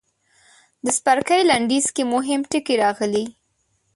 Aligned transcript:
د 0.83 0.85
څپرکي 0.97 1.39
لنډیز 1.49 1.85
کې 1.95 2.03
مهم 2.13 2.41
ټکي 2.51 2.75
راغلي. 2.83 3.25